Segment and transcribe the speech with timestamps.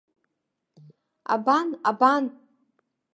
[1.33, 2.23] Абан, абан!